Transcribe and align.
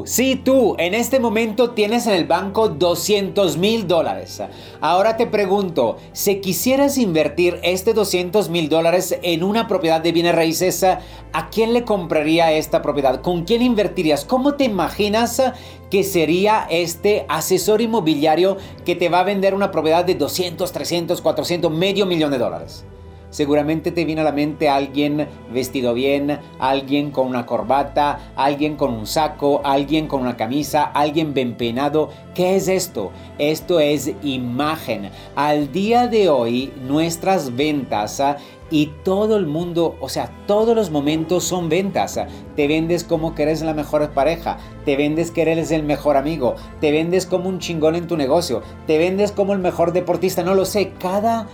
Tú, 0.00 0.06
sí, 0.06 0.40
tú, 0.42 0.76
en 0.78 0.94
este 0.94 1.20
momento 1.20 1.72
tienes 1.72 2.06
en 2.06 2.14
el 2.14 2.24
banco 2.24 2.70
200 2.70 3.58
mil 3.58 3.86
dólares. 3.86 4.42
Ahora 4.80 5.18
te 5.18 5.26
pregunto, 5.26 5.98
si 6.12 6.40
quisieras 6.40 6.96
invertir 6.96 7.58
este 7.62 7.92
200 7.92 8.48
mil 8.48 8.70
dólares 8.70 9.18
en 9.22 9.44
una 9.44 9.68
propiedad 9.68 10.00
de 10.00 10.12
bienes 10.12 10.34
raíces, 10.34 10.82
¿a 10.84 11.50
quién 11.50 11.74
le 11.74 11.84
compraría 11.84 12.50
esta 12.52 12.80
propiedad? 12.80 13.20
¿Con 13.20 13.44
quién 13.44 13.60
invertirías? 13.60 14.24
¿Cómo 14.24 14.54
te 14.54 14.64
imaginas 14.64 15.42
que 15.90 16.02
sería 16.02 16.66
este 16.70 17.26
asesor 17.28 17.82
inmobiliario 17.82 18.56
que 18.86 18.96
te 18.96 19.10
va 19.10 19.20
a 19.20 19.24
vender 19.24 19.54
una 19.54 19.70
propiedad 19.70 20.04
de 20.04 20.14
200, 20.14 20.72
300, 20.72 21.20
400, 21.20 21.70
medio 21.70 22.06
millón 22.06 22.30
de 22.30 22.38
dólares? 22.38 22.86
Seguramente 23.30 23.92
te 23.92 24.04
viene 24.04 24.22
a 24.22 24.24
la 24.24 24.32
mente 24.32 24.68
alguien 24.68 25.28
vestido 25.52 25.94
bien, 25.94 26.40
alguien 26.58 27.12
con 27.12 27.28
una 27.28 27.46
corbata, 27.46 28.32
alguien 28.34 28.76
con 28.76 28.92
un 28.92 29.06
saco, 29.06 29.60
alguien 29.64 30.08
con 30.08 30.22
una 30.22 30.36
camisa, 30.36 30.82
alguien 30.82 31.32
bien 31.32 31.54
peinado. 31.54 32.10
¿Qué 32.34 32.56
es 32.56 32.66
esto? 32.66 33.12
Esto 33.38 33.78
es 33.78 34.12
imagen. 34.22 35.10
Al 35.36 35.70
día 35.70 36.08
de 36.08 36.28
hoy 36.28 36.72
nuestras 36.82 37.54
ventas 37.54 38.18
ah, 38.20 38.36
y 38.68 38.86
todo 39.04 39.36
el 39.36 39.46
mundo, 39.46 39.96
o 40.00 40.08
sea, 40.08 40.30
todos 40.46 40.74
los 40.74 40.90
momentos 40.90 41.44
son 41.44 41.68
ventas. 41.68 42.18
Te 42.56 42.66
vendes 42.66 43.04
como 43.04 43.34
que 43.36 43.44
eres 43.44 43.62
la 43.62 43.74
mejor 43.74 44.10
pareja, 44.10 44.58
te 44.84 44.96
vendes 44.96 45.30
que 45.30 45.42
eres 45.42 45.70
el 45.70 45.84
mejor 45.84 46.16
amigo, 46.16 46.56
te 46.80 46.90
vendes 46.90 47.26
como 47.26 47.48
un 47.48 47.60
chingón 47.60 47.94
en 47.94 48.08
tu 48.08 48.16
negocio, 48.16 48.62
te 48.88 48.98
vendes 48.98 49.30
como 49.30 49.52
el 49.52 49.60
mejor 49.60 49.92
deportista, 49.92 50.42
no 50.42 50.54
lo 50.54 50.64
sé, 50.64 50.92
cada 50.98 51.46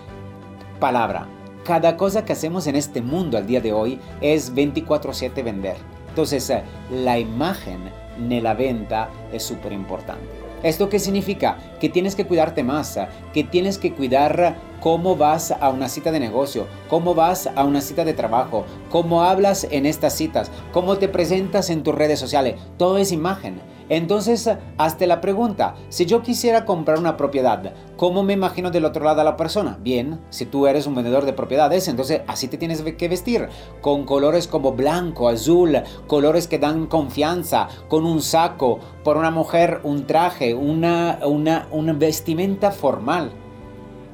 palabra 0.81 1.36
cada 1.67 1.97
cosa 1.97 2.25
que 2.25 2.33
hacemos 2.33 2.69
en 2.69 2.77
este 2.77 3.03
mundo 3.03 3.37
al 3.37 3.47
día 3.47 3.61
de 3.61 3.73
hoy 3.73 3.99
es 4.21 4.55
24/7 4.55 5.43
vender. 5.43 5.77
Entonces, 6.09 6.49
eh, 6.49 6.63
la 6.91 7.19
imagen 7.19 7.91
de 8.29 8.41
la 8.41 8.55
venta 8.55 9.11
es 9.33 9.43
súper 9.43 9.73
importante. 9.73 10.25
¿Esto 10.63 10.89
qué 10.89 10.99
significa? 10.99 11.59
Que 11.81 11.89
tienes 11.89 12.15
que 12.15 12.25
cuidarte 12.25 12.63
más, 12.63 12.97
eh, 12.97 13.09
que 13.35 13.45
tienes 13.45 13.79
que 13.79 13.93
cuidar 13.93 14.57
cómo 14.87 15.17
vas 15.17 15.51
a 15.51 15.71
una 15.71 15.89
cita 15.89 16.13
de 16.13 16.21
negocio, 16.21 16.69
cómo 16.89 17.13
vas 17.13 17.49
a 17.57 17.65
una 17.65 17.81
cita 17.81 18.05
de 18.05 18.15
trabajo, 18.15 18.65
cómo 18.89 19.25
hablas 19.25 19.67
en 19.73 19.85
estas 19.85 20.13
citas, 20.13 20.49
cómo 20.73 20.97
te 20.97 21.09
presentas 21.09 21.71
en 21.71 21.83
tus 21.83 21.93
redes 21.93 22.21
sociales. 22.21 22.55
Todo 22.79 22.97
es 22.97 23.11
imagen. 23.11 23.61
Entonces, 23.89 24.49
hazte 24.79 25.09
la 25.09 25.21
pregunta, 25.21 25.75
si 25.89 26.07
yo 26.07 26.23
quisiera 26.23 26.65
comprar 26.65 27.01
una 27.01 27.17
propiedad, 27.17 27.75
¿cómo 27.97 28.23
me 28.23 28.35
imagino 28.35 28.71
del 28.71 28.85
otro 28.85 29.05
lado 29.05 29.23
a 29.23 29.25
la 29.25 29.37
persona? 29.37 29.77
Bien, 29.83 30.21
si 30.31 30.47
tú 30.47 30.69
eres 30.69 30.87
un 30.87 30.95
vendedor 30.95 31.25
de 31.25 31.33
propiedades, 31.33 31.89
entonces 31.89 32.21
así 32.29 32.47
te 32.47 32.57
tienes 32.57 32.81
que 32.83 33.09
vestir, 33.09 33.49
con 33.81 34.05
colores 34.05 34.47
como 34.47 34.71
blanco, 34.71 35.29
azul, 35.29 35.83
colores 36.07 36.47
que 36.47 36.61
dan 36.61 36.87
confianza, 36.87 37.67
con 37.89 38.07
un 38.07 38.23
saco, 38.23 38.79
por 39.03 39.17
una 39.17 39.33
mujer 39.33 39.81
un 39.83 40.07
traje, 40.07 40.55
una, 40.55 41.19
una, 41.25 41.67
una 41.73 41.93
vestimenta 41.93 42.71
formal. 42.71 43.33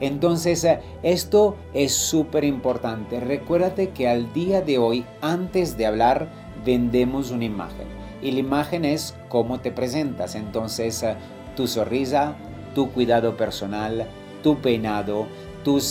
Entonces, 0.03 0.67
esto 1.05 1.57
es 1.73 1.95
súper 1.95 2.43
importante. 2.43 3.21
Recuérdate 3.21 3.91
que 3.91 4.09
al 4.09 4.33
día 4.33 4.61
de 4.61 4.77
hoy, 4.77 5.05
antes 5.21 5.77
de 5.77 5.87
hablar, 5.87 6.29
vendemos 6.65 7.31
una 7.31 7.45
imagen 7.45 7.87
y 8.21 8.33
la 8.33 8.41
imagen 8.41 8.85
es 8.85 9.15
cómo 9.29 9.61
te 9.61 9.71
presentas. 9.71 10.35
Entonces, 10.35 11.05
eh, 11.05 11.15
tu 11.55 11.69
sonrisa, 11.69 12.35
tu 12.75 12.91
cuidado 12.91 13.37
personal, 13.37 14.09
tu 14.43 14.59
peinado, 14.59 15.29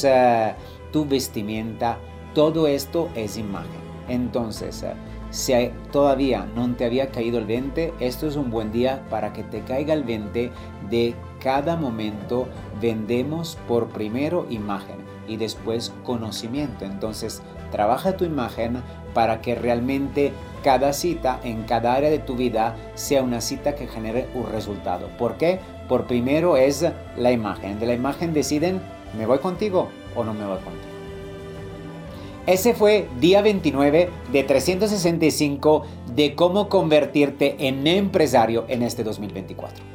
eh, 0.03 0.53
tu 0.91 1.05
vestimenta, 1.05 1.97
todo 2.35 2.67
esto 2.67 3.07
es 3.15 3.37
imagen. 3.37 3.79
Entonces, 4.09 4.83
eh, 4.83 4.91
si 5.31 5.53
todavía 5.91 6.45
no 6.55 6.69
te 6.75 6.85
había 6.85 7.09
caído 7.09 7.39
el 7.39 7.45
20, 7.45 7.93
esto 7.99 8.27
es 8.27 8.35
un 8.35 8.51
buen 8.51 8.71
día 8.71 9.03
para 9.09 9.33
que 9.33 9.43
te 9.43 9.61
caiga 9.61 9.93
el 9.93 10.03
20 10.03 10.51
de 10.89 11.15
cada 11.41 11.75
momento 11.75 12.47
vendemos 12.79 13.57
por 13.67 13.87
primero 13.87 14.45
imagen 14.49 14.97
y 15.27 15.37
después 15.37 15.93
conocimiento. 16.03 16.85
Entonces, 16.85 17.41
trabaja 17.71 18.17
tu 18.17 18.25
imagen 18.25 18.81
para 19.13 19.41
que 19.41 19.55
realmente 19.55 20.33
cada 20.63 20.93
cita 20.93 21.39
en 21.43 21.63
cada 21.63 21.93
área 21.93 22.09
de 22.09 22.19
tu 22.19 22.35
vida 22.35 22.75
sea 22.95 23.23
una 23.23 23.41
cita 23.41 23.75
que 23.75 23.87
genere 23.87 24.27
un 24.35 24.51
resultado. 24.51 25.07
¿Por 25.17 25.37
qué? 25.37 25.59
Por 25.87 26.05
primero 26.05 26.57
es 26.57 26.85
la 27.17 27.31
imagen. 27.31 27.79
De 27.79 27.87
la 27.87 27.93
imagen 27.93 28.33
deciden, 28.33 28.81
¿me 29.17 29.25
voy 29.25 29.39
contigo 29.39 29.89
o 30.15 30.23
no 30.23 30.33
me 30.33 30.45
voy 30.45 30.59
contigo? 30.59 30.90
Ese 32.47 32.73
fue 32.73 33.07
día 33.19 33.41
29 33.41 34.09
de 34.31 34.43
365 34.43 35.83
de 36.15 36.33
cómo 36.33 36.69
convertirte 36.69 37.67
en 37.67 37.85
empresario 37.85 38.65
en 38.67 38.81
este 38.81 39.03
2024. 39.03 39.90